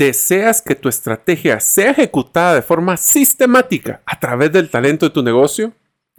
[0.00, 5.22] ¿Deseas que tu estrategia sea ejecutada de forma sistemática a través del talento de tu
[5.22, 5.74] negocio?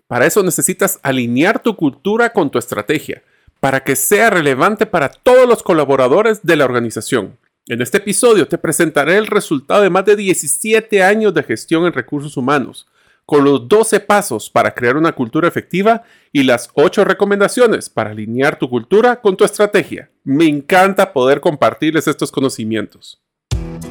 [0.05, 3.23] Para eso necesitas alinear tu cultura con tu estrategia,
[3.59, 7.39] para que sea relevante para todos los colaboradores de la organización.
[7.65, 11.93] En este episodio te presentaré el resultado de más de 17 años de gestión en
[11.93, 12.88] recursos humanos,
[13.25, 18.59] con los 12 pasos para crear una cultura efectiva y las 8 recomendaciones para alinear
[18.59, 20.11] tu cultura con tu estrategia.
[20.23, 23.20] Me encanta poder compartirles estos conocimientos.
[23.62, 23.91] Thank you.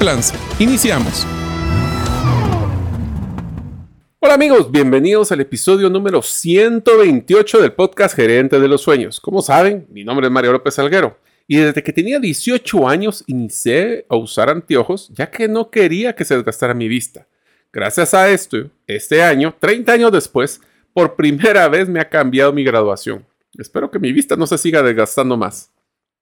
[0.57, 1.27] Iniciamos.
[4.19, 9.19] Hola amigos, bienvenidos al episodio número 128 del podcast Gerente de los Sueños.
[9.19, 14.07] Como saben, mi nombre es Mario López Salguero y desde que tenía 18 años inicié
[14.09, 17.27] a usar anteojos ya que no quería que se desgastara mi vista.
[17.71, 20.61] Gracias a esto, este año, 30 años después,
[20.93, 23.23] por primera vez me ha cambiado mi graduación.
[23.55, 25.69] Espero que mi vista no se siga desgastando más.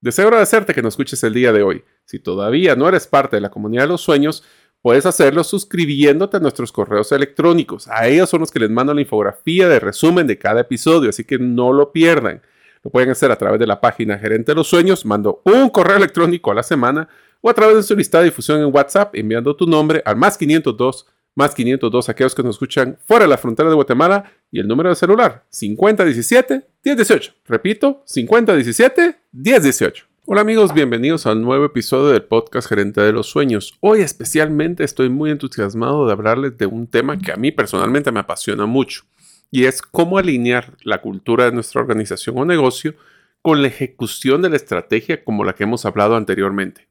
[0.02, 1.82] Deseo agradecerte que nos escuches el día de hoy.
[2.10, 4.42] Si todavía no eres parte de la comunidad de los sueños,
[4.82, 7.86] puedes hacerlo suscribiéndote a nuestros correos electrónicos.
[7.86, 11.22] A ellos son los que les mando la infografía de resumen de cada episodio, así
[11.22, 12.42] que no lo pierdan.
[12.82, 15.98] Lo pueden hacer a través de la página Gerente de los Sueños, mando un correo
[15.98, 17.08] electrónico a la semana
[17.42, 20.36] o a través de su lista de difusión en WhatsApp enviando tu nombre al más
[20.36, 21.06] 502
[21.36, 24.88] más 502 aquellos que nos escuchan fuera de la frontera de Guatemala y el número
[24.88, 27.34] de celular 5017-1018.
[27.46, 30.09] Repito, 5017-1018.
[30.32, 33.76] Hola amigos, bienvenidos a un nuevo episodio del podcast Gerente de los Sueños.
[33.80, 38.20] Hoy especialmente estoy muy entusiasmado de hablarles de un tema que a mí personalmente me
[38.20, 39.02] apasiona mucho
[39.50, 42.94] y es cómo alinear la cultura de nuestra organización o negocio
[43.42, 46.86] con la ejecución de la estrategia como la que hemos hablado anteriormente.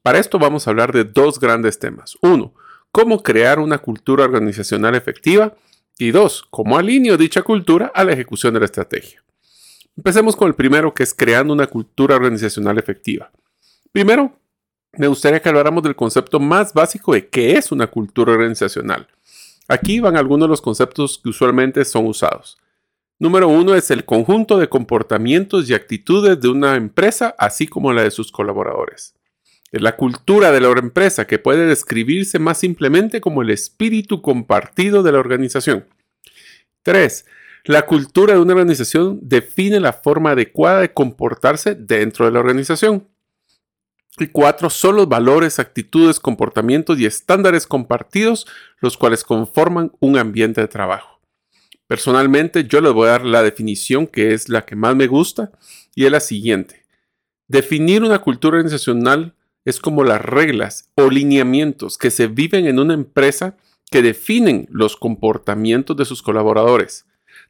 [0.00, 2.16] Para esto vamos a hablar de dos grandes temas.
[2.20, 2.54] Uno,
[2.92, 5.56] cómo crear una cultura organizacional efectiva
[5.98, 9.25] y dos, cómo alineo dicha cultura a la ejecución de la estrategia.
[9.96, 13.30] Empecemos con el primero, que es creando una cultura organizacional efectiva.
[13.92, 14.38] Primero,
[14.92, 19.08] me gustaría que habláramos del concepto más básico de qué es una cultura organizacional.
[19.68, 22.58] Aquí van algunos de los conceptos que usualmente son usados.
[23.18, 28.02] Número uno es el conjunto de comportamientos y actitudes de una empresa, así como la
[28.02, 29.14] de sus colaboradores.
[29.72, 35.02] Es la cultura de la empresa que puede describirse más simplemente como el espíritu compartido
[35.02, 35.86] de la organización.
[36.82, 37.24] 3.
[37.66, 43.08] La cultura de una organización define la forma adecuada de comportarse dentro de la organización.
[44.18, 48.46] Y cuatro son los valores, actitudes, comportamientos y estándares compartidos,
[48.78, 51.20] los cuales conforman un ambiente de trabajo.
[51.88, 55.50] Personalmente, yo les voy a dar la definición que es la que más me gusta
[55.92, 56.86] y es la siguiente.
[57.48, 59.34] Definir una cultura organizacional
[59.64, 63.56] es como las reglas o lineamientos que se viven en una empresa
[63.90, 67.06] que definen los comportamientos de sus colaboradores.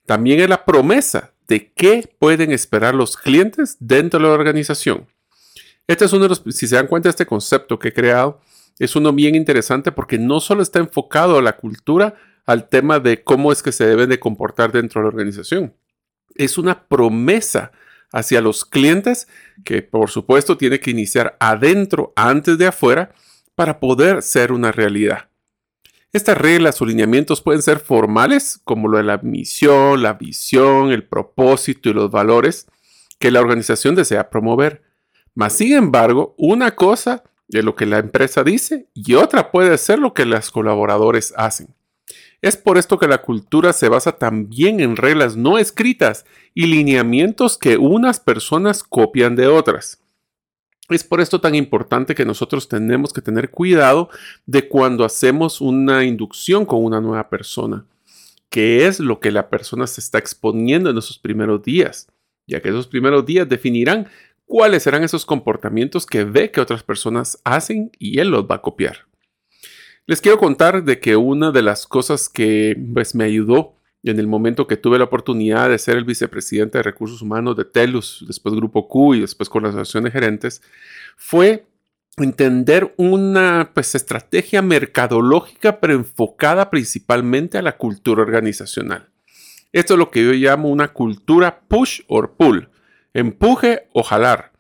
[0.07, 5.07] También es la promesa de qué pueden esperar los clientes dentro de la organización.
[5.87, 8.41] Este es uno de los, si se dan cuenta, este concepto que he creado
[8.79, 12.15] es uno bien interesante porque no solo está enfocado a la cultura,
[12.45, 15.75] al tema de cómo es que se deben de comportar dentro de la organización.
[16.35, 17.73] Es una promesa
[18.13, 19.29] hacia los clientes,
[19.65, 23.13] que por supuesto tiene que iniciar adentro antes de afuera
[23.55, 25.29] para poder ser una realidad.
[26.13, 31.05] Estas reglas o lineamientos pueden ser formales, como lo de la misión, la visión, el
[31.05, 32.67] propósito y los valores
[33.19, 34.83] que la organización desea promover.
[35.35, 39.99] Mas, sin embargo, una cosa es lo que la empresa dice y otra puede ser
[39.99, 41.69] lo que los colaboradores hacen.
[42.43, 46.25] Es por esto que la cultura se basa también en reglas no escritas
[46.55, 50.01] y lineamientos que unas personas copian de otras.
[50.89, 54.09] Es por esto tan importante que nosotros tenemos que tener cuidado
[54.47, 57.85] de cuando hacemos una inducción con una nueva persona,
[58.51, 62.09] qué es lo que la persona se está exponiendo en esos primeros días,
[62.47, 64.09] ya que esos primeros días definirán
[64.45, 68.63] cuáles serán esos comportamientos que ve que otras personas hacen y él los va a
[68.63, 69.07] copiar.
[70.07, 73.76] Les quiero contar de que una de las cosas que pues, me ayudó
[74.11, 77.65] en el momento que tuve la oportunidad de ser el vicepresidente de recursos humanos de
[77.65, 80.63] TELUS, después Grupo Q y después con la Asociación de Gerentes,
[81.17, 81.67] fue
[82.17, 89.11] entender una pues, estrategia mercadológica pero enfocada principalmente a la cultura organizacional.
[89.73, 92.71] Esto es lo que yo llamo una cultura push or pull,
[93.13, 94.53] empuje o jalar.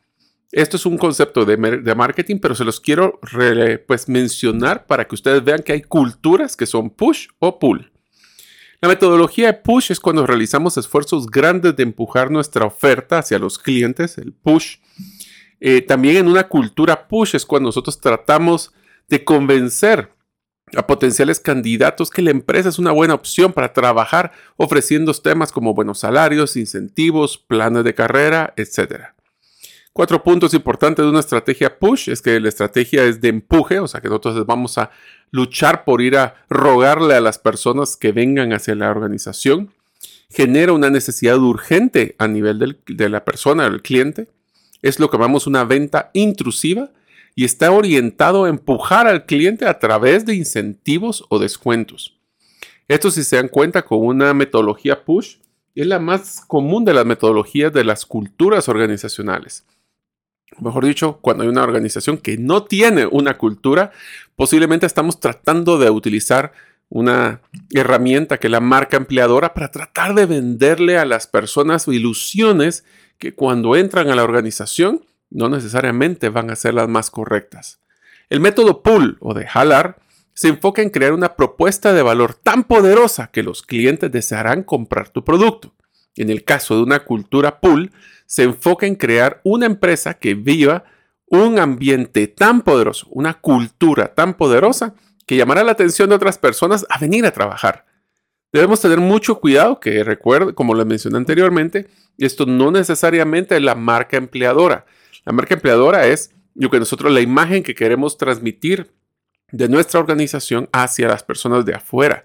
[0.52, 1.56] Esto es un concepto de,
[1.94, 3.20] marketing, pero se los quiero
[3.86, 7.90] pues, mencionar para que ustedes vean que hay culturas que son push o pull.
[8.86, 13.58] La metodología de push es cuando realizamos esfuerzos grandes de empujar nuestra oferta hacia los
[13.58, 14.76] clientes, el push.
[15.58, 18.72] Eh, también en una cultura push es cuando nosotros tratamos
[19.08, 20.12] de convencer
[20.76, 25.74] a potenciales candidatos que la empresa es una buena opción para trabajar ofreciendo temas como
[25.74, 29.15] buenos salarios, incentivos, planes de carrera, etc.
[29.96, 33.88] Cuatro puntos importantes de una estrategia push es que la estrategia es de empuje, o
[33.88, 34.90] sea que nosotros vamos a
[35.30, 39.72] luchar por ir a rogarle a las personas que vengan hacia la organización.
[40.28, 44.28] Genera una necesidad urgente a nivel de la persona, del cliente.
[44.82, 46.90] Es lo que llamamos una venta intrusiva
[47.34, 52.18] y está orientado a empujar al cliente a través de incentivos o descuentos.
[52.86, 55.36] Esto si se dan cuenta con una metodología push
[55.74, 59.64] es la más común de las metodologías de las culturas organizacionales
[60.58, 63.92] mejor dicho, cuando hay una organización que no tiene una cultura,
[64.36, 66.52] posiblemente estamos tratando de utilizar
[66.88, 67.40] una
[67.72, 72.84] herramienta que la marca empleadora para tratar de venderle a las personas ilusiones
[73.18, 77.80] que cuando entran a la organización no necesariamente van a ser las más correctas.
[78.30, 79.98] El método pull o de jalar
[80.34, 85.08] se enfoca en crear una propuesta de valor tan poderosa que los clientes desearán comprar
[85.08, 85.72] tu producto.
[86.16, 87.92] En el caso de una cultura pull,
[88.26, 90.84] se enfoca en crear una empresa que viva
[91.26, 94.94] un ambiente tan poderoso, una cultura tan poderosa
[95.26, 97.84] que llamará la atención de otras personas a venir a trabajar.
[98.52, 103.74] Debemos tener mucho cuidado que recuerde, como lo mencioné anteriormente, esto no necesariamente es la
[103.74, 104.86] marca empleadora.
[105.24, 108.92] La marca empleadora es lo que nosotros, la imagen que queremos transmitir
[109.50, 112.24] de nuestra organización hacia las personas de afuera.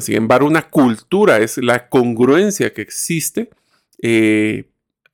[0.00, 3.50] Sin embargo, una cultura es la congruencia que existe
[4.02, 4.68] eh,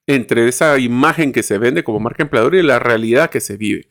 [0.06, 3.88] entre esa imagen que se vende como marca empleadora y la realidad que se vive.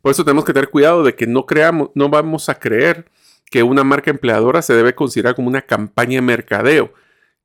[0.00, 3.06] Por eso tenemos que tener cuidado de que no creamos, no vamos a creer
[3.50, 6.92] que una marca empleadora se debe considerar como una campaña de mercadeo,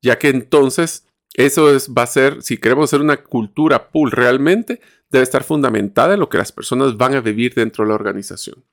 [0.00, 4.80] ya que entonces eso es, va a ser, si queremos hacer una cultura pool realmente,
[5.10, 8.64] debe estar fundamentada en lo que las personas van a vivir dentro de la organización.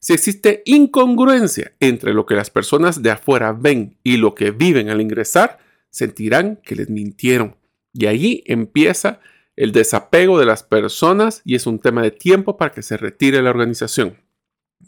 [0.00, 4.88] Si existe incongruencia entre lo que las personas de afuera ven y lo que viven
[4.88, 5.58] al ingresar,
[5.90, 7.56] sentirán que les mintieron
[7.92, 9.20] y allí empieza
[9.56, 13.42] el desapego de las personas y es un tema de tiempo para que se retire
[13.42, 14.16] la organización.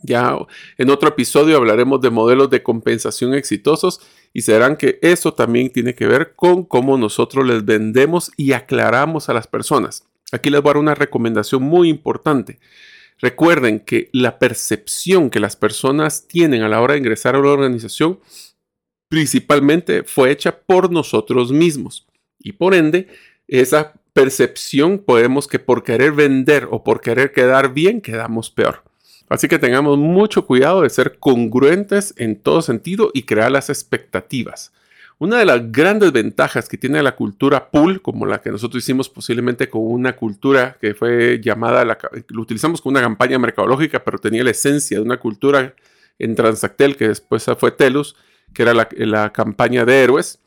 [0.02, 0.36] Ya
[0.78, 4.00] en otro episodio hablaremos de modelos de compensación exitosos
[4.32, 9.28] y serán que eso también tiene que ver con cómo nosotros les vendemos y aclaramos
[9.28, 10.08] a las personas.
[10.32, 12.58] Aquí les voy a dar una recomendación muy importante.
[13.22, 17.50] Recuerden que la percepción que las personas tienen a la hora de ingresar a una
[17.50, 18.18] organización
[19.08, 22.04] principalmente fue hecha por nosotros mismos.
[22.40, 23.06] Y por ende,
[23.46, 28.82] esa percepción podemos que por querer vender o por querer quedar bien, quedamos peor.
[29.28, 34.72] Así que tengamos mucho cuidado de ser congruentes en todo sentido y crear las expectativas.
[35.22, 39.08] Una de las grandes ventajas que tiene la cultura pool, como la que nosotros hicimos
[39.08, 41.84] posiblemente con una cultura que fue llamada,
[42.26, 45.76] lo utilizamos con una campaña mercadológica, pero tenía la esencia de una cultura
[46.18, 48.16] en Transactel, que después fue Telus,
[48.52, 50.40] que era la campaña de héroes,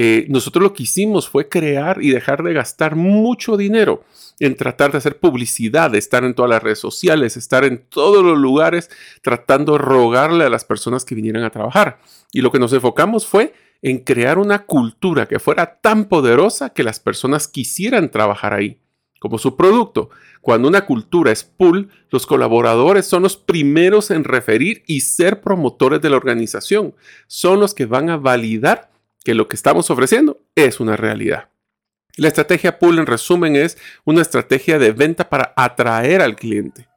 [0.00, 4.04] eh, nosotros lo que hicimos fue crear y dejar de gastar mucho dinero
[4.38, 8.38] en tratar de hacer publicidad, estar en todas las redes sociales, estar en todos los
[8.38, 8.90] lugares
[9.22, 11.98] tratando de rogarle a las personas que vinieran a trabajar.
[12.30, 16.82] Y lo que nos enfocamos fue en crear una cultura que fuera tan poderosa que
[16.82, 18.78] las personas quisieran trabajar ahí,
[19.20, 20.10] como su producto.
[20.40, 26.00] Cuando una cultura es pull, los colaboradores son los primeros en referir y ser promotores
[26.00, 26.94] de la organización.
[27.26, 28.90] Son los que van a validar
[29.24, 31.50] que lo que estamos ofreciendo es una realidad.
[32.16, 36.88] La estrategia pull en resumen es una estrategia de venta para atraer al cliente.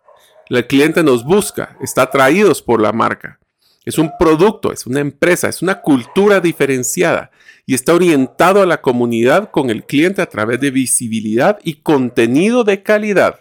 [0.50, 3.40] El cliente nos busca, está atraídos por la marca.
[3.83, 7.31] Es un producto, es una empresa, es una cultura diferenciada
[7.65, 12.63] y está orientado a la comunidad con el cliente a través de visibilidad y contenido
[12.63, 13.39] de calidad.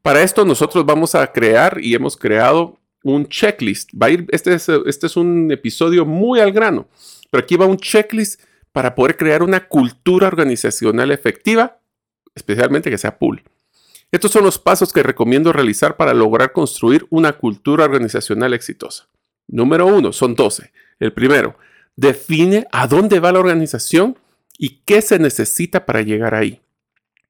[0.00, 3.90] Para esto nosotros vamos a crear y hemos creado un checklist.
[4.00, 6.88] Va a ir, este, es, este es un episodio muy al grano,
[7.30, 8.40] pero aquí va un checklist
[8.72, 11.78] para poder crear una cultura organizacional efectiva,
[12.34, 13.42] especialmente que sea pool.
[14.10, 19.08] Estos son los pasos que recomiendo realizar para lograr construir una cultura organizacional exitosa.
[19.54, 20.72] Número uno, son 12.
[20.98, 21.56] El primero,
[21.94, 24.18] define a dónde va la organización
[24.58, 26.60] y qué se necesita para llegar ahí.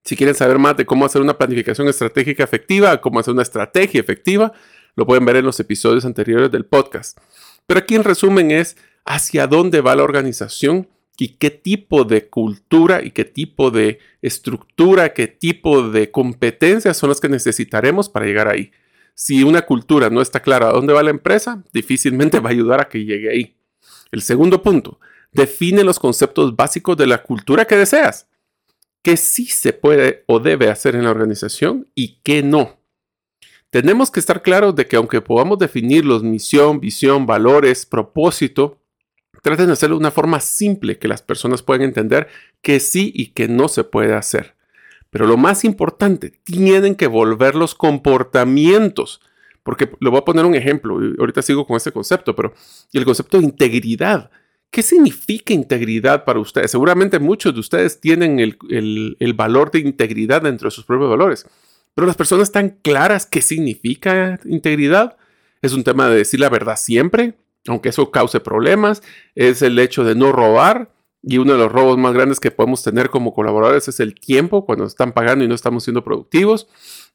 [0.05, 4.01] Si quieren saber más de cómo hacer una planificación estratégica efectiva, cómo hacer una estrategia
[4.01, 4.55] efectiva,
[4.97, 7.19] lo pueden ver en los episodios anteriores del podcast.
[7.67, 10.89] Pero aquí en resumen es hacia dónde va la organización
[11.19, 17.11] y qué tipo de cultura y qué tipo de estructura, qué tipo de competencias son
[17.11, 18.73] las que necesitaremos para llegar ahí.
[19.15, 22.81] Si una cultura no está clara a dónde va la empresa, difícilmente va a ayudar
[22.81, 23.57] a que llegue ahí.
[24.11, 25.01] El segundo punto,
[25.33, 28.29] define los conceptos básicos de la cultura que deseas.
[29.03, 32.81] ¿Qué sí se puede o debe hacer en la organización y qué no?
[33.71, 38.81] Tenemos que estar claros de que aunque podamos definir los misión, visión, valores, propósito,
[39.43, 42.29] traten de hacerlo de una forma simple que las personas puedan entender
[42.63, 44.55] que sí y que no se puede hacer.
[45.15, 49.21] Pero lo más importante, tienen que volver los comportamientos.
[49.63, 52.53] Porque le voy a poner un ejemplo, ahorita sigo con ese concepto, pero
[52.93, 54.33] el concepto de integridad.
[54.73, 56.73] ¿Qué significa integridad para ustedes?
[56.73, 58.59] Seguramente muchos de ustedes tienen el,
[59.21, 61.47] el valor de integridad dentro de sus propios valores,
[61.95, 65.17] pero las personas están claras qué significa integridad.
[65.63, 67.35] Es un tema de decir la verdad siempre,
[67.69, 69.01] aunque eso cause problemas.
[69.37, 70.91] Es el hecho de no robar,
[71.27, 74.67] y uno de los robos más grandes que podemos tener como colaboradores es el tiempo,
[74.67, 76.69] cuando están pagando y no estamos siendo productivos.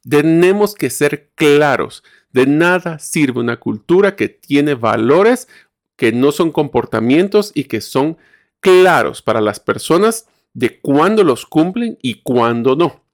[0.08, 2.02] Tenemos que ser claros.
[2.32, 5.48] De nada sirve una cultura que tiene valores
[5.96, 8.16] que no son comportamientos y que son
[8.60, 13.04] claros para las personas de cuándo los cumplen y cuándo no.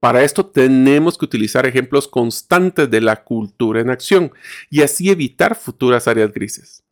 [0.00, 4.32] Para esto tenemos que utilizar ejemplos constantes de la cultura en acción
[4.70, 6.82] y así evitar futuras áreas grises.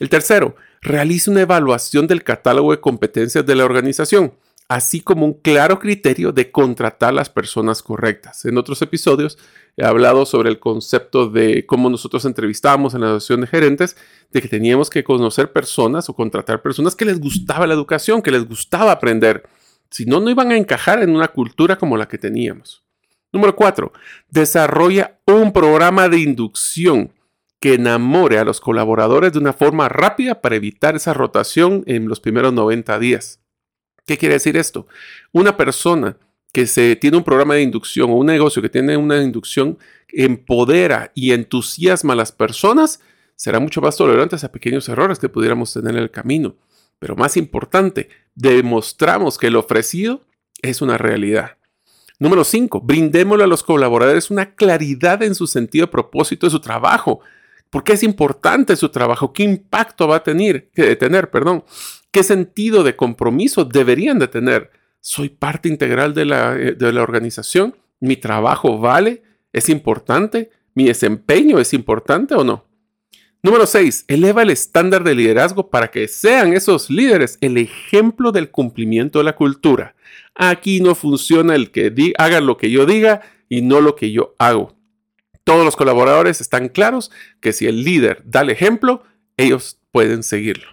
[0.00, 4.32] El tercero, realice una evaluación del catálogo de competencias de la organización,
[4.66, 8.46] así como un claro criterio de contratar las personas correctas.
[8.46, 9.36] En otros episodios
[9.76, 13.96] he hablado sobre el concepto de cómo nosotros entrevistábamos en la asociación de gerentes,
[14.32, 18.30] de que teníamos que conocer personas o contratar personas que les gustaba la educación, que
[18.30, 19.46] les gustaba aprender.
[19.90, 22.82] Si no, no iban a encajar en una cultura como la que teníamos.
[23.32, 23.92] Número cuatro,
[24.30, 27.12] desarrolla un programa de inducción
[27.60, 32.18] que enamore a los colaboradores de una forma rápida para evitar esa rotación en los
[32.18, 33.40] primeros 90 días.
[34.06, 34.86] ¿Qué quiere decir esto?
[35.32, 36.16] Una persona
[36.52, 41.12] que se tiene un programa de inducción o un negocio que tiene una inducción empodera
[41.14, 43.00] y entusiasma a las personas,
[43.36, 46.56] será mucho más tolerante a pequeños errores que pudiéramos tener en el camino.
[46.98, 50.22] Pero más importante, demostramos que el ofrecido
[50.60, 51.58] es una realidad.
[52.18, 52.80] Número 5.
[52.80, 57.20] Brindémosle a los colaboradores una claridad en su sentido de propósito de su trabajo
[57.70, 59.32] ¿Por qué es importante su trabajo?
[59.32, 60.70] ¿Qué impacto va a tener?
[60.74, 61.64] tener perdón?
[62.10, 64.70] ¿Qué sentido de compromiso deberían de tener?
[65.00, 67.76] ¿Soy parte integral de la, eh, de la organización?
[68.00, 69.22] ¿Mi trabajo vale?
[69.52, 70.50] ¿Es importante?
[70.74, 72.64] ¿Mi desempeño es importante o no?
[73.42, 74.04] Número 6.
[74.08, 79.24] Eleva el estándar de liderazgo para que sean esos líderes el ejemplo del cumplimiento de
[79.24, 79.94] la cultura.
[80.34, 84.34] Aquí no funciona el que hagan lo que yo diga y no lo que yo
[84.38, 84.76] hago.
[85.44, 89.02] Todos los colaboradores están claros que si el líder da el ejemplo,
[89.36, 90.66] ellos pueden seguirlo.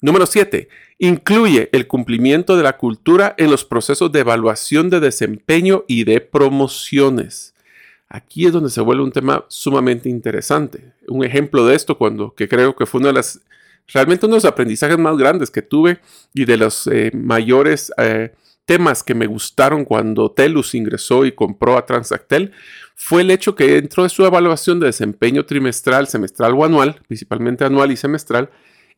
[0.00, 0.68] Número 7.
[0.98, 6.20] Incluye el cumplimiento de la cultura en los procesos de evaluación de desempeño y de
[6.20, 7.54] promociones.
[8.08, 10.92] Aquí es donde se vuelve un tema sumamente interesante.
[11.06, 13.40] Un ejemplo de esto, cuando que creo que fue uno de las,
[13.86, 16.00] realmente uno de los aprendizajes más grandes que tuve
[16.34, 18.32] y de los eh, mayores eh,
[18.70, 22.52] temas que me gustaron cuando Telus ingresó y compró a Transactel
[22.94, 27.64] fue el hecho que dentro de su evaluación de desempeño trimestral, semestral o anual, principalmente
[27.64, 28.48] anual y semestral,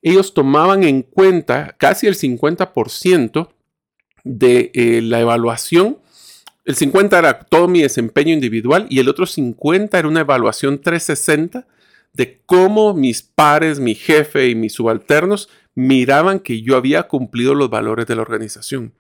[0.03, 3.49] ellos tomaban en cuenta casi el 50%
[4.25, 6.01] de eh, la evaluación.
[6.67, 11.67] El 50 era todo mi desempeño individual y el otro 50 era una evaluación 360
[12.13, 17.71] de cómo mis pares, mi jefe y mis subalternos miraban que yo había cumplido los
[17.71, 18.93] valores de la organización.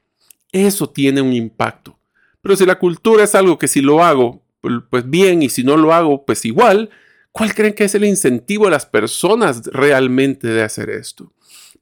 [0.53, 1.99] Eso tiene un impacto.
[2.43, 4.43] Pero si la cultura es algo que si lo hago
[4.91, 6.91] pues, bien, y si no lo hago, pues igual,
[7.33, 11.33] ¿cuál creen que es el incentivo de las personas realmente de hacer esto?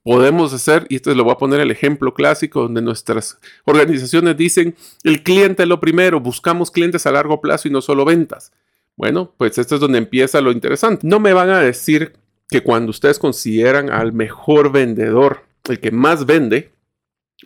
[0.03, 4.75] Podemos hacer, y esto lo voy a poner el ejemplo clásico, donde nuestras organizaciones dicen,
[5.03, 8.51] el cliente es lo primero, buscamos clientes a largo plazo y no solo ventas.
[8.95, 11.07] Bueno, pues esto es donde empieza lo interesante.
[11.07, 12.13] No me van a decir
[12.49, 16.71] que cuando ustedes consideran al mejor vendedor, el que más vende,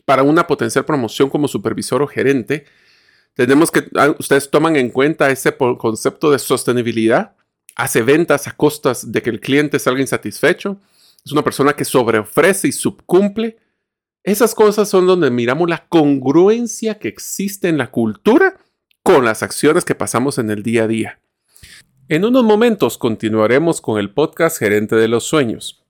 [0.03, 2.65] para una potencial promoción como supervisor o gerente,
[3.35, 7.35] tenemos que, ah, ustedes toman en cuenta ese concepto de sostenibilidad,
[7.75, 10.79] hace ventas a costas de que el cliente salga insatisfecho,
[11.25, 13.57] es una persona que sobreofrece y subcumple.
[14.23, 18.57] Esas cosas son donde miramos la congruencia que existe en la cultura
[19.03, 21.19] con las acciones que pasamos en el día a día.
[22.07, 25.84] En unos momentos continuaremos con el podcast Gerente de los Sueños.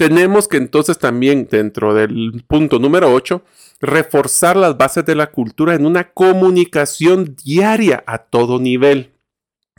[0.00, 3.42] Tenemos que entonces también dentro del punto número 8
[3.82, 9.10] reforzar las bases de la cultura en una comunicación diaria a todo nivel.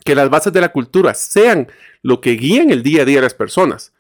[0.06, 1.70] Que las bases de la cultura sean
[2.04, 3.94] lo que guíen el día a día de las personas.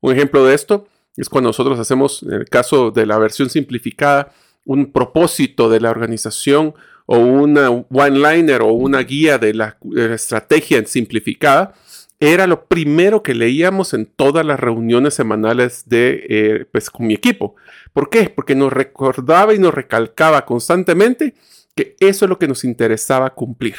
[0.00, 4.32] Un ejemplo de esto es cuando nosotros hacemos, en el caso de la versión simplificada,
[4.64, 6.74] un propósito de la organización
[7.06, 11.72] o una one-liner o una guía de la, de la estrategia simplificada
[12.20, 17.14] era lo primero que leíamos en todas las reuniones semanales de, eh, pues, con mi
[17.14, 17.54] equipo.
[17.92, 18.28] ¿Por qué?
[18.28, 21.34] Porque nos recordaba y nos recalcaba constantemente
[21.76, 23.76] que eso es lo que nos interesaba cumplir.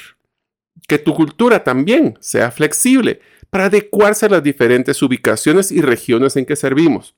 [0.88, 3.20] Que tu cultura también sea flexible
[3.50, 7.16] para adecuarse a las diferentes ubicaciones y regiones en que servimos.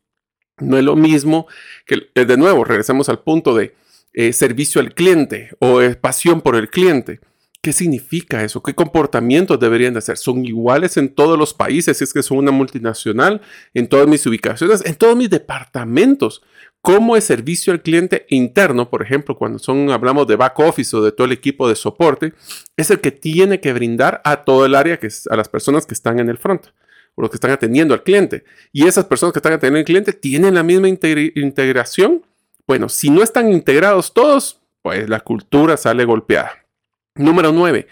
[0.58, 1.48] No es lo mismo
[1.86, 3.76] que, eh, de nuevo, regresemos al punto de
[4.14, 7.20] eh, servicio al cliente o pasión por el cliente.
[7.64, 8.64] ¿Qué significa eso?
[8.64, 10.18] ¿Qué comportamientos deberían de ser?
[10.18, 11.96] ¿Son iguales en todos los países?
[11.96, 13.42] Si es que son una multinacional,
[13.76, 16.42] en todas mis ubicaciones, en todos mis departamentos.
[16.82, 21.04] ¿Cómo es servicio al cliente interno, por ejemplo, cuando son, hablamos de back office o
[21.04, 22.34] de todo el equipo de soporte,
[22.76, 25.86] es el que tiene que brindar a todo el área, que es, a las personas
[25.86, 26.66] que están en el front
[27.14, 28.44] o los que están atendiendo al cliente.
[28.72, 32.26] Y esas personas que están atendiendo al cliente tienen la misma integración.
[32.66, 36.61] Bueno, si no están integrados todos, pues la cultura sale golpeada.
[37.16, 37.88] Número 9.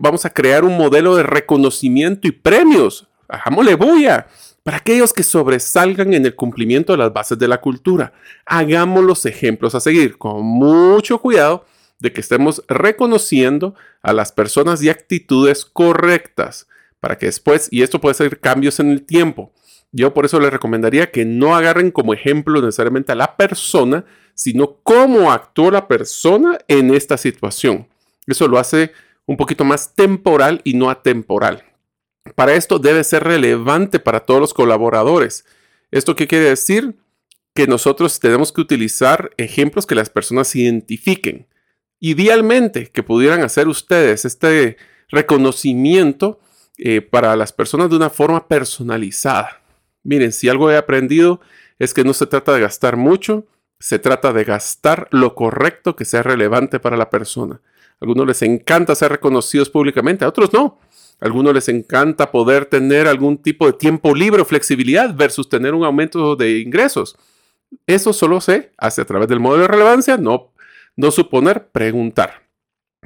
[0.00, 3.06] vamos a crear un modelo de reconocimiento y premios.
[3.28, 4.26] Hagámosle bulla
[4.64, 8.12] para aquellos que sobresalgan en el cumplimiento de las bases de la cultura.
[8.44, 11.64] Hagamos los ejemplos a seguir con mucho cuidado
[12.00, 16.66] de que estemos reconociendo a las personas y actitudes correctas
[16.98, 19.52] para que después, y esto puede ser cambios en el tiempo,
[19.92, 24.78] yo por eso les recomendaría que no agarren como ejemplo necesariamente a la persona, sino
[24.82, 27.86] cómo actuó la persona en esta situación.
[28.26, 28.92] Eso lo hace
[29.26, 31.64] un poquito más temporal y no atemporal.
[32.34, 35.44] Para esto debe ser relevante para todos los colaboradores.
[35.90, 36.96] ¿Esto qué quiere decir?
[37.54, 41.46] Que nosotros tenemos que utilizar ejemplos que las personas identifiquen.
[42.00, 44.76] Idealmente, que pudieran hacer ustedes este
[45.08, 46.40] reconocimiento
[46.78, 49.62] eh, para las personas de una forma personalizada.
[50.02, 51.40] Miren, si algo he aprendido
[51.78, 53.46] es que no se trata de gastar mucho,
[53.78, 57.60] se trata de gastar lo correcto que sea relevante para la persona
[58.00, 60.78] algunos les encanta ser reconocidos públicamente, a otros no.
[61.18, 65.84] Algunos les encanta poder tener algún tipo de tiempo libre o flexibilidad versus tener un
[65.84, 67.16] aumento de ingresos.
[67.86, 70.52] Eso solo se hace a través del modelo de relevancia, no,
[70.94, 72.46] no suponer, preguntar.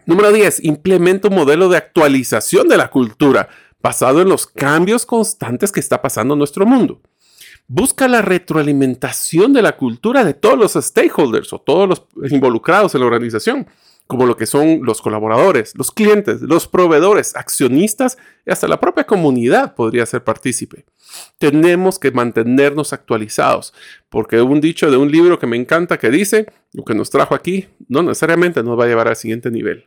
[0.07, 0.64] Número 10.
[0.64, 3.48] Implementa un modelo de actualización de la cultura
[3.81, 7.00] basado en los cambios constantes que está pasando en nuestro mundo.
[7.68, 13.00] Busca la retroalimentación de la cultura de todos los stakeholders o todos los involucrados en
[13.00, 13.68] la organización
[14.11, 19.05] como lo que son los colaboradores, los clientes, los proveedores, accionistas y hasta la propia
[19.05, 20.85] comunidad podría ser partícipe.
[21.38, 23.73] Tenemos que mantenernos actualizados,
[24.09, 27.37] porque un dicho de un libro que me encanta que dice, lo que nos trajo
[27.37, 29.87] aquí no necesariamente nos va a llevar al siguiente nivel.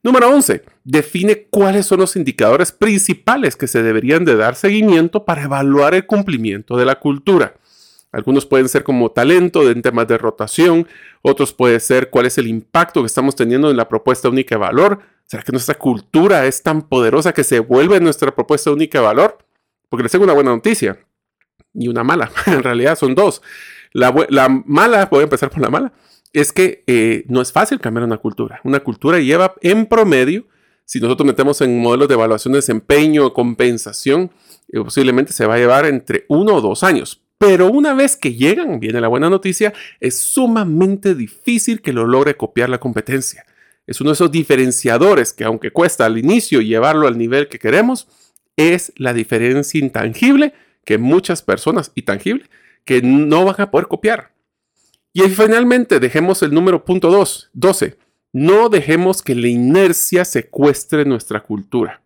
[0.00, 0.62] Número 11.
[0.84, 6.06] Define cuáles son los indicadores principales que se deberían de dar seguimiento para evaluar el
[6.06, 7.56] cumplimiento de la cultura.
[8.16, 10.88] Algunos pueden ser como talento en temas de rotación,
[11.20, 14.58] otros pueden ser cuál es el impacto que estamos teniendo en la propuesta única de
[14.58, 15.00] valor.
[15.26, 19.36] ¿Será que nuestra cultura es tan poderosa que se vuelve nuestra propuesta única de valor?
[19.90, 20.98] Porque les tengo una buena noticia
[21.74, 22.30] y una mala.
[22.46, 23.42] en realidad son dos.
[23.92, 24.14] La,
[24.64, 25.92] mala, voy a empezar por la mala,
[26.32, 28.62] es que eh, no es fácil cambiar una cultura.
[28.64, 30.46] Una cultura lleva en promedio,
[30.86, 34.30] si nosotros metemos en modelos de evaluación de desempeño compensación,
[34.72, 37.25] eh, posiblemente se va a llevar entre uno o dos años.
[37.38, 42.36] Pero una vez que llegan, viene la buena noticia, es sumamente difícil que lo logre
[42.36, 43.44] copiar la competencia.
[43.86, 48.08] Es uno de esos diferenciadores que aunque cuesta al inicio llevarlo al nivel que queremos,
[48.56, 52.46] es la diferencia intangible que muchas personas, y tangible,
[52.84, 54.32] que no van a poder copiar.
[55.12, 57.98] Y finalmente dejemos el número punto 2, 12.
[58.32, 62.02] No dejemos que la inercia secuestre nuestra cultura.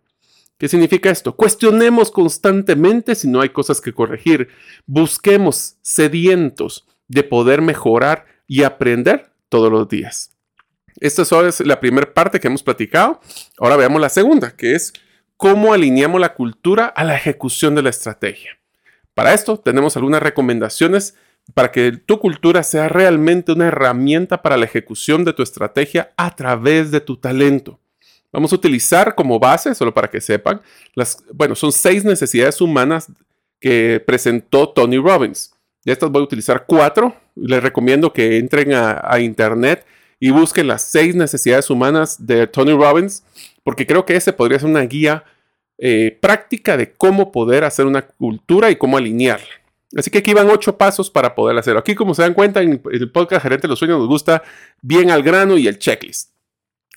[0.60, 1.34] ¿Qué significa esto?
[1.34, 4.48] Cuestionemos constantemente si no hay cosas que corregir.
[4.84, 10.36] Busquemos sedientos de poder mejorar y aprender todos los días.
[11.00, 13.22] Esta es la primera parte que hemos platicado.
[13.58, 14.92] Ahora veamos la segunda, que es
[15.38, 18.58] cómo alineamos la cultura a la ejecución de la estrategia.
[19.14, 21.16] Para esto tenemos algunas recomendaciones
[21.54, 26.36] para que tu cultura sea realmente una herramienta para la ejecución de tu estrategia a
[26.36, 27.80] través de tu talento.
[28.32, 30.60] Vamos a utilizar como base, solo para que sepan,
[30.94, 33.08] las, bueno, son seis necesidades humanas
[33.60, 35.52] que presentó Tony Robbins.
[35.84, 37.14] De estas voy a utilizar cuatro.
[37.34, 39.84] Les recomiendo que entren a, internet
[40.18, 43.24] y busquen las seis necesidades humanas de Tony Robbins,
[43.62, 45.24] porque creo que ese podría ser una guía
[45.78, 49.46] eh, práctica de cómo poder hacer una cultura y cómo alinearla.
[49.96, 51.80] Así que aquí van ocho pasos para poder hacerlo.
[51.80, 54.42] Aquí, como se dan cuenta, en el podcast Gerente de los Sueños nos gusta
[54.82, 56.30] bien al grano y el checklist.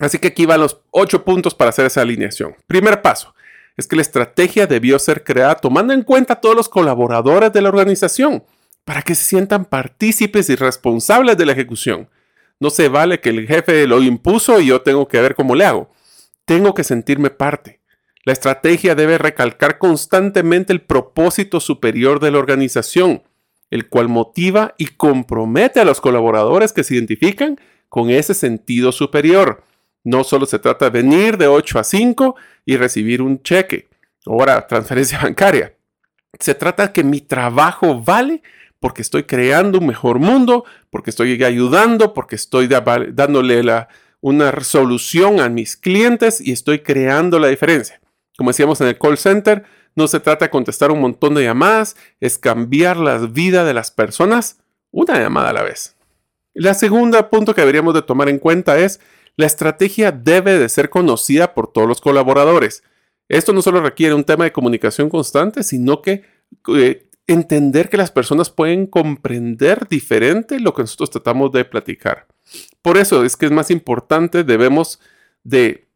[0.00, 2.56] Así que aquí van los ocho puntos para hacer esa alineación.
[2.66, 3.34] Primer paso
[3.76, 7.62] es que la estrategia debió ser creada tomando en cuenta a todos los colaboradores de
[7.62, 8.44] la organización
[8.84, 12.08] para que se sientan partícipes y responsables de la ejecución.
[12.60, 15.64] No se vale que el jefe lo impuso y yo tengo que ver cómo le
[15.64, 15.90] hago.
[16.44, 17.80] Tengo que sentirme parte.
[18.24, 23.22] La estrategia debe recalcar constantemente el propósito superior de la organización,
[23.70, 29.62] el cual motiva y compromete a los colaboradores que se identifican con ese sentido superior.
[30.04, 32.36] No solo se trata de venir de 8 a 5
[32.66, 33.88] y recibir un cheque,
[34.26, 35.74] ahora transferencia bancaria.
[36.38, 38.42] Se trata de que mi trabajo vale
[38.80, 43.62] porque estoy creando un mejor mundo, porque estoy ayudando, porque estoy dándole
[44.20, 48.00] una solución a mis clientes y estoy creando la diferencia.
[48.36, 49.64] Como decíamos en el call center,
[49.94, 53.90] no se trata de contestar un montón de llamadas, es cambiar la vida de las
[53.90, 54.58] personas
[54.90, 55.96] una llamada a la vez.
[56.52, 59.00] La segunda punto que deberíamos de tomar en cuenta es
[59.36, 62.82] la estrategia debe de ser conocida por todos los colaboradores.
[63.28, 66.22] Esto no solo requiere un tema de comunicación constante, sino que
[66.76, 72.26] eh, entender que las personas pueden comprender diferente lo que nosotros tratamos de platicar.
[72.82, 75.00] Por eso es que es más importante, debemos
[75.42, 75.88] de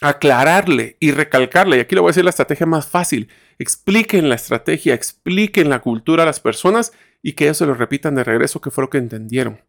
[0.00, 4.36] aclararle y recalcarle, y aquí le voy a decir la estrategia más fácil, expliquen la
[4.36, 8.60] estrategia, expliquen la cultura a las personas y que ellos se lo repitan de regreso
[8.60, 9.60] que fue lo que entendieron.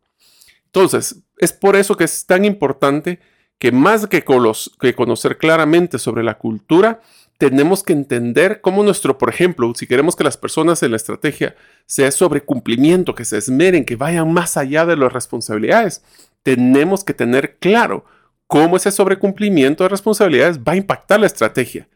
[0.73, 3.19] Entonces, es por eso que es tan importante
[3.57, 4.23] que más que,
[4.79, 7.01] que conocer claramente sobre la cultura,
[7.37, 11.55] tenemos que entender cómo nuestro, por ejemplo, si queremos que las personas en la estrategia
[11.85, 16.03] sea sobre cumplimiento, que se esmeren, que vayan más allá de las responsabilidades,
[16.43, 18.05] tenemos que tener claro
[18.47, 21.87] cómo ese sobrecumplimiento de responsabilidades va a impactar la estrategia.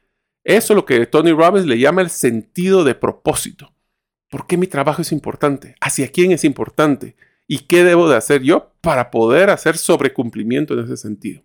[0.43, 3.73] Eso es lo que Tony Robbins le llama el sentido de propósito.
[4.29, 5.75] ¿Por qué mi trabajo es importante?
[5.79, 7.15] ¿Hacia quién es importante?
[7.47, 11.41] ¿Y qué debo de hacer yo para poder hacer sobrecumplimiento en ese sentido?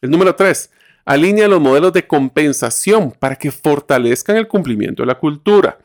[0.00, 0.70] El número tres,
[1.08, 5.78] Alinea los modelos de compensación para que fortalezcan el cumplimiento de la cultura.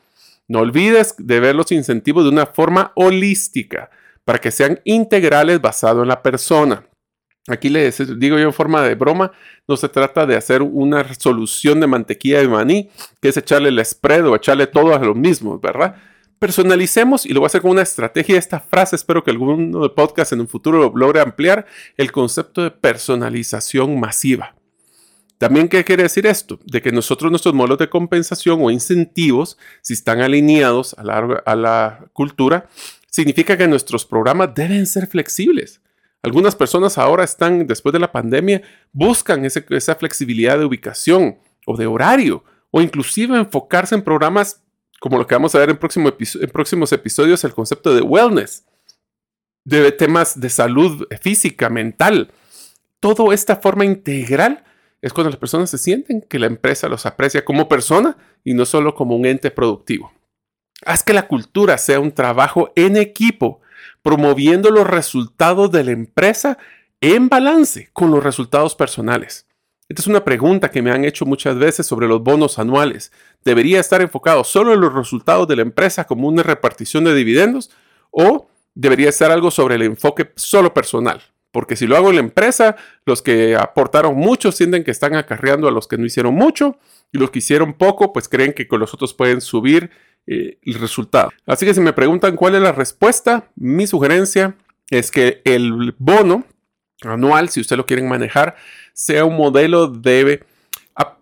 [0.49, 3.89] No olvides de ver los incentivos de una forma holística
[4.25, 6.85] para que sean integrales basado en la persona.
[7.47, 9.31] Aquí les digo yo en forma de broma,
[9.65, 12.89] no se trata de hacer una solución de mantequilla de maní,
[13.21, 15.95] que es echarle el spread o echarle todo a lo mismo, ¿verdad?
[16.43, 18.37] Personalicemos y lo voy a hacer con una estrategia.
[18.37, 22.69] Esta frase espero que alguno de podcast en un futuro logre ampliar el concepto de
[22.69, 24.53] personalización masiva.
[25.37, 26.59] También, ¿qué quiere decir esto?
[26.65, 32.67] De que nosotros nuestros modelos de compensación o incentivos, si están alineados a la, cultura,
[33.09, 35.79] significa que nuestros programas deben ser flexibles.
[36.23, 41.87] Algunas personas ahora están, después de la pandemia, buscan esa flexibilidad de ubicación o de
[41.87, 44.59] horario, o inclusive enfocarse en programas
[45.03, 48.63] como lo que vamos a ver en, próximos episodios, el concepto de wellness,
[49.65, 52.31] de temas de salud física, mental.
[53.01, 54.63] Toda esta forma integral
[55.01, 58.63] es cuando las personas se sienten que la empresa los aprecia como persona y no
[58.63, 60.13] solo como un ente productivo.
[60.85, 63.59] Haz que la cultura sea un trabajo en equipo,
[64.03, 66.57] promoviendo los resultados de la empresa
[67.01, 69.47] en balance con los resultados personales.
[69.89, 73.11] Esta es una pregunta que me han hecho muchas veces sobre los bonos anuales.
[73.43, 77.69] ¿Debería estar enfocado solo en los resultados de la empresa como una repartición de dividendos
[78.09, 81.21] o debería ser algo sobre el enfoque solo personal?
[81.51, 85.67] Porque si lo hago en la empresa, los que aportaron mucho sienten que están acarreando
[85.67, 86.77] a los que no hicieron mucho
[87.11, 89.91] y los que hicieron poco, pues creen que con los otros pueden subir
[90.25, 91.29] eh, el resultado.
[91.45, 94.55] Así que si me preguntan cuál es la respuesta, mi sugerencia
[94.89, 96.45] es que el bono
[97.11, 98.55] anual, si usted lo quieren manejar,
[98.93, 100.45] sea un modelo de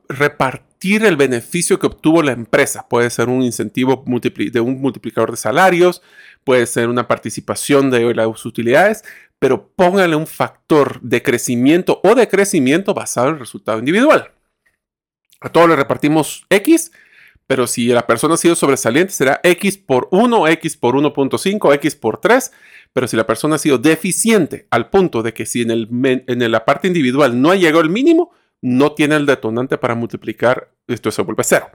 [0.08, 2.88] repartir el beneficio que obtuvo la empresa.
[2.88, 6.02] Puede ser un incentivo de un multiplicador de salarios,
[6.44, 9.04] puede ser una participación de las utilidades,
[9.40, 14.32] pero póngale un factor de crecimiento o de crecimiento basado en el resultado individual.
[15.40, 16.92] A todos le repartimos X,
[17.52, 21.98] pero si la persona ha sido sobresaliente será X por 1, X por 1.5, X
[21.98, 22.50] por 3,
[22.94, 25.90] pero si la persona ha sido deficiente al punto de que si en, el,
[26.28, 30.72] en la parte individual no ha llegado el mínimo, no tiene el detonante para multiplicar,
[30.88, 31.70] esto se vuelve cero.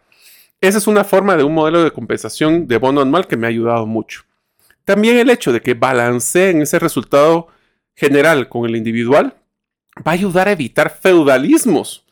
[0.63, 3.51] Esa es una forma de un modelo de compensación de bono anual que me ha
[3.51, 4.23] ayudado mucho.
[4.87, 7.49] También el hecho de que balanceen ese resultado
[7.95, 9.35] general con el individual
[9.99, 12.07] va a ayudar a evitar feudalismos,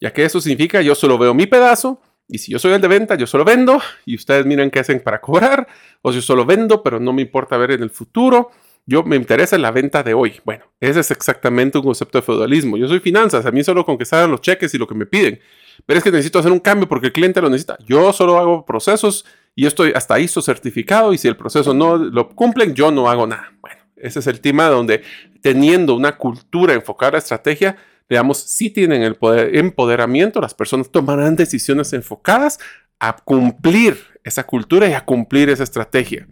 [0.00, 2.88] ya que eso significa yo solo veo mi pedazo y si yo soy el de
[2.88, 5.66] venta, yo solo vendo y ustedes miren qué hacen para cobrar,
[6.02, 8.50] o yo solo vendo, pero no me importa ver en el futuro,
[8.86, 10.40] yo me interesa la venta de hoy.
[10.44, 12.76] Bueno, ese es exactamente un concepto de feudalismo.
[12.76, 15.06] Yo soy finanzas, a mí solo con que salgan los cheques y lo que me
[15.06, 15.40] piden.
[15.86, 17.78] Pero es que necesito hacer un cambio porque el cliente lo necesita.
[17.86, 22.28] Yo solo hago procesos y estoy hasta ISO certificado y si el proceso no lo
[22.30, 23.52] cumplen, yo no hago nada.
[23.60, 25.02] Bueno, ese es el tema donde
[25.40, 27.76] teniendo una cultura enfocada a la estrategia,
[28.10, 32.58] digamos, si tienen el poder, empoderamiento, las personas tomarán decisiones enfocadas
[32.98, 36.26] a cumplir esa cultura y a cumplir esa estrategia.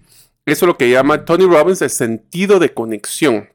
[0.44, 3.50] Eso es lo que llama Tony Robbins el sentido de conexión.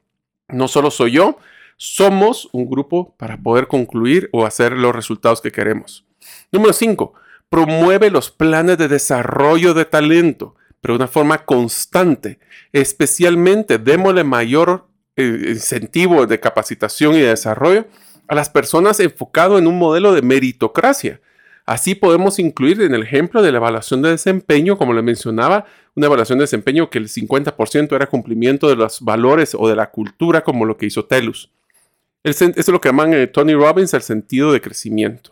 [0.47, 1.37] No solo soy yo,
[1.75, 6.05] somos un grupo para poder concluir o hacer los resultados que queremos.
[6.49, 7.13] Número 5.
[7.49, 12.39] Promueve los planes de desarrollo de talento, pero de una forma constante.
[12.71, 17.85] Especialmente démosle mayor eh, incentivo de capacitación y de desarrollo
[18.27, 21.21] a las personas enfocado en un modelo de meritocracia.
[21.65, 26.07] Así podemos incluir en el ejemplo de la evaluación de desempeño, como le mencionaba, una
[26.07, 30.43] evaluación de desempeño que el 50% era cumplimiento de los valores o de la cultura,
[30.43, 31.51] como lo que hizo TELUS.
[32.23, 35.31] Eso es lo que llaman eh, Tony Robbins el sentido de crecimiento.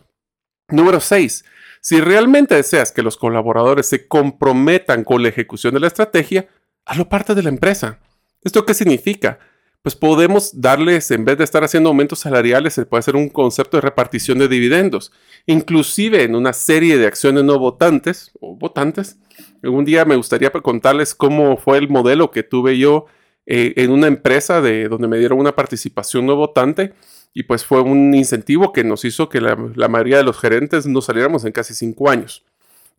[0.69, 1.45] Número 6.
[1.81, 6.47] Si realmente deseas que los colaboradores se comprometan con la ejecución de la estrategia,
[6.85, 7.99] hazlo parte de la empresa.
[8.43, 9.39] ¿Esto qué significa?
[9.81, 13.77] Pues podemos darles, en vez de estar haciendo aumentos salariales, se puede hacer un concepto
[13.77, 15.11] de repartición de dividendos.
[15.47, 19.17] Inclusive en una serie de acciones no votantes o votantes.
[19.63, 23.07] Algún día me gustaría contarles cómo fue el modelo que tuve yo
[23.47, 26.93] eh, en una empresa de donde me dieron una participación no votante
[27.33, 30.85] y pues fue un incentivo que nos hizo que la, la mayoría de los gerentes
[30.85, 32.45] no saliéramos en casi cinco años.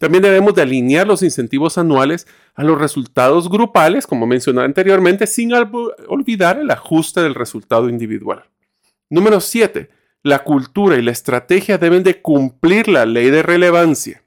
[0.03, 5.53] También debemos de alinear los incentivos anuales a los resultados grupales, como mencioné anteriormente, sin
[5.53, 8.43] olvidar el ajuste del resultado individual.
[9.11, 9.91] Número 7.
[10.25, 14.25] La cultura y la estrategia deben de cumplir la ley de relevancia.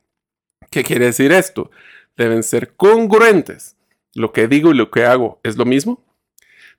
[0.72, 1.72] ¿Qué quiere decir esto?
[2.16, 3.76] Deben ser congruentes.
[4.14, 6.02] Lo que digo y lo que hago es lo mismo.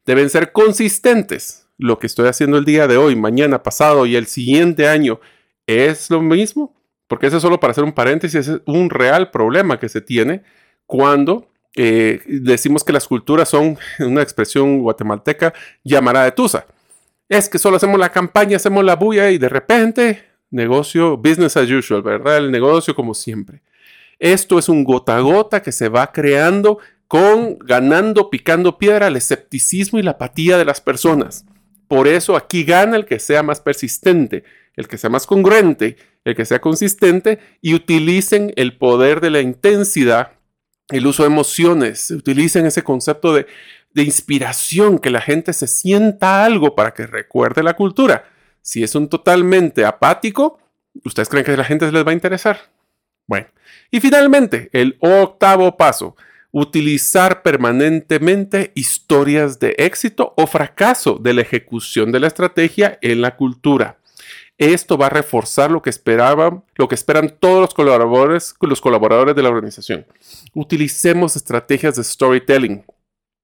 [0.07, 1.69] Deben ser consistentes.
[1.77, 5.21] Lo que estoy haciendo el día de hoy, mañana, pasado y el siguiente año
[5.67, 6.75] es lo mismo.
[7.09, 10.43] Porque eso es solo para hacer un paréntesis, es un real problema que se tiene
[10.87, 15.53] cuando eh, decimos que las culturas son una expresión guatemalteca
[15.85, 16.67] llamará de tusa.
[17.29, 21.71] Es que solo hacemos la campaña, hacemos la bulla y de repente negocio business as
[21.71, 22.39] usual, ¿verdad?
[22.39, 23.63] El negocio como siempre.
[24.19, 29.17] Esto es un gota a gota que se va creando con ganando, picando piedra, el
[29.17, 31.45] escepticismo y la apatía de las personas.
[31.89, 34.45] Por eso aquí gana el que sea más persistente,
[34.77, 39.41] el que sea más congruente, el que sea consistente y utilicen el poder de la
[39.41, 40.33] intensidad,
[40.89, 43.47] el uso de emociones, utilicen ese concepto de,
[43.95, 48.29] inspiración, que la gente se sienta algo para que recuerde la cultura.
[48.61, 50.59] Si es un totalmente apático,
[51.03, 52.59] ¿ustedes creen que la gente les va a interesar?
[53.27, 53.47] Bueno,
[53.91, 56.15] y finalmente, el octavo paso,
[56.53, 63.37] utilizar permanentemente historias de éxito o fracaso de la ejecución de la estrategia en la
[63.37, 63.99] cultura.
[64.59, 69.37] Esto va a reforzar lo que esperaban, lo que esperan todos los colaboradores, los colaboradores
[69.37, 70.07] de la organización.
[70.55, 72.85] Utilicemos estrategias de storytelling,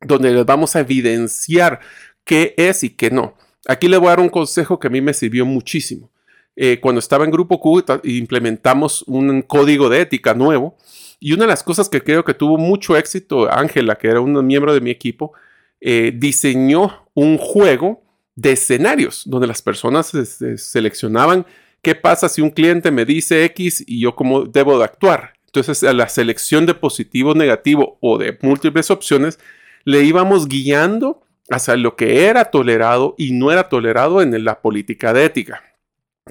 [0.01, 1.81] donde les vamos a evidenciar
[2.25, 3.35] qué es y qué no.
[3.68, 6.11] Aquí le voy a dar un consejo que a mí me sirvió muchísimo.
[6.57, 10.77] Eh, cuando estaba en Grupo Q, implementamos un código de ética nuevo.
[11.20, 14.44] Y una de las cosas que creo que tuvo mucho éxito, Ángela, que era un
[14.46, 15.33] miembro de mi equipo,
[15.81, 18.03] eh, diseñó un juego
[18.35, 20.12] de escenarios donde las personas
[20.57, 21.47] seleccionaban
[21.83, 25.35] qué pasa si un cliente me dice X y yo cómo debo de actuar.
[25.47, 29.38] Entonces, a la selección de positivo, negativo o de múltiples opciones,
[29.85, 35.12] le íbamos guiando hacia lo que era tolerado y no era tolerado en la política
[35.12, 35.62] de ética.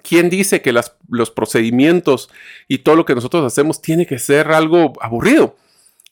[0.01, 2.29] ¿Quién dice que los procedimientos
[2.67, 5.57] y todo lo que nosotros hacemos tiene que ser algo aburrido?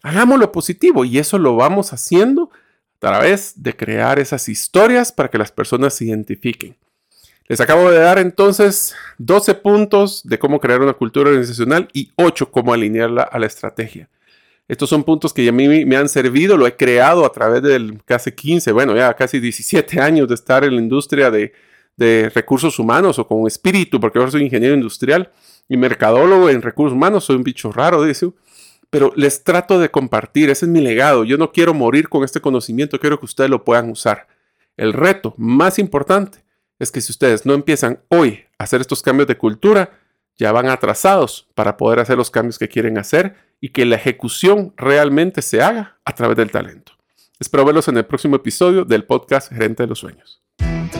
[0.03, 2.51] Hagámoslo positivo y eso lo vamos haciendo
[2.99, 6.75] través de crear esas historias para que las personas se identifiquen.
[7.47, 12.51] Les acabo de dar entonces 12 puntos de cómo crear una cultura organizacional y 8
[12.51, 14.07] cómo alinearla a la estrategia.
[14.67, 18.03] Estos son puntos que a mí me han servido, lo he creado a través del
[18.05, 21.51] casi 15, bueno, ya casi 17 años de estar en la industria de,
[22.35, 25.31] recursos humanos o con espíritu, porque ahora soy ingeniero industrial
[25.67, 28.29] y mercadólogo en recursos humanos, soy un bicho raro, dice.
[28.89, 31.23] Pero les trato de compartir, ese es mi legado.
[31.23, 34.27] Yo no quiero morir con este conocimiento, quiero que ustedes lo puedan usar.
[34.77, 36.43] El reto más importante
[36.79, 39.91] es que si ustedes no empiezan hoy a hacer estos cambios de cultura,
[40.37, 44.73] ya van atrasados para poder hacer los cambios que quieren hacer y que la ejecución
[44.77, 46.93] realmente se haga a través del talento.
[47.39, 50.41] Espero verlos en el próximo episodio del podcast Gerente de los Sueños.